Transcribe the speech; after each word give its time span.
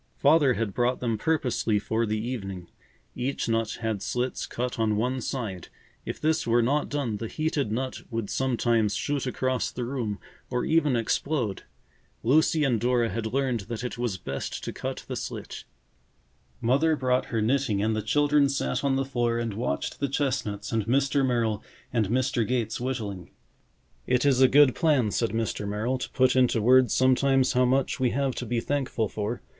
Father 0.17 0.55
had 0.55 0.73
brought 0.73 0.99
them 0.99 1.15
purposely 1.15 1.77
for 1.77 2.07
the 2.07 2.17
evening. 2.17 2.67
Each 3.15 3.47
nut 3.47 3.77
had 3.81 4.01
slits 4.01 4.47
cut 4.47 4.79
on 4.79 4.95
one 4.97 5.21
side. 5.21 5.67
If 6.07 6.19
this 6.19 6.47
were 6.47 6.63
not 6.63 6.89
done, 6.89 7.17
the 7.17 7.27
heated 7.27 7.71
nut 7.71 8.01
would 8.09 8.27
sometimes 8.27 8.95
shoot 8.95 9.27
across 9.27 9.69
the 9.69 9.85
room 9.85 10.17
or 10.49 10.65
even 10.65 10.95
explode. 10.95 11.65
Lucy 12.23 12.63
and 12.63 12.81
Dora 12.81 13.09
had 13.09 13.27
learned 13.31 13.59
that 13.69 13.83
it 13.83 13.99
was 13.99 14.17
best 14.17 14.63
to 14.63 14.73
cut 14.73 15.05
the 15.07 15.15
slit. 15.15 15.65
Mother 16.61 16.95
brought 16.95 17.25
her 17.25 17.39
knitting 17.39 17.83
and 17.83 17.95
the 17.95 18.01
children 18.01 18.49
sat 18.49 18.83
on 18.83 18.95
the 18.95 19.05
floor 19.05 19.37
and 19.37 19.53
watched 19.53 19.99
the 19.99 20.09
chestnuts 20.09 20.71
and 20.71 20.87
Mr. 20.87 21.23
Merrill 21.23 21.63
and 21.93 22.09
Mr. 22.09 22.47
Gates 22.47 22.81
whittling. 22.81 23.29
"It 24.07 24.25
is 24.25 24.41
a 24.41 24.47
good 24.47 24.73
plan," 24.73 25.11
said 25.11 25.29
Mr. 25.29 25.67
Merrill, 25.67 25.99
"to 25.99 26.09
put 26.09 26.35
into 26.35 26.59
words 26.59 26.91
sometimes 26.91 27.53
how 27.53 27.65
much 27.65 27.99
we 27.99 28.09
have 28.09 28.33
to 28.37 28.47
be 28.47 28.59
thankful 28.59 29.07
for. 29.07 29.43